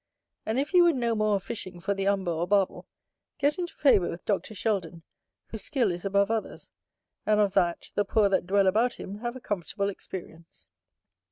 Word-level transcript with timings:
And 0.47 0.57
if 0.59 0.73
you 0.73 0.83
would 0.83 0.95
know 0.95 1.13
more 1.13 1.35
of 1.35 1.43
fishing 1.43 1.79
for 1.79 1.93
the 1.93 2.07
Umber 2.07 2.31
or 2.31 2.47
Barbel, 2.47 2.87
get 3.37 3.59
into 3.59 3.75
favour 3.75 4.09
with 4.09 4.25
Dr. 4.25 4.55
Sheldon, 4.55 5.03
whose 5.49 5.61
skill 5.61 5.91
is 5.91 6.05
above 6.05 6.31
others; 6.31 6.71
and 7.23 7.39
of 7.39 7.53
that, 7.53 7.91
the 7.93 8.03
poor 8.03 8.27
that 8.27 8.47
dwell 8.47 8.65
about 8.65 8.93
him 8.93 9.19
have 9.19 9.35
a 9.35 9.39
comfortable 9.39 9.89
experience. 9.89 10.67